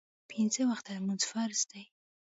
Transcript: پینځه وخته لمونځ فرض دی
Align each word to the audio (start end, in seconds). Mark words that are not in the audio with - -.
پینځه 0.29 0.61
وخته 0.69 0.89
لمونځ 0.97 1.21
فرض 1.31 1.59
دی 1.71 1.83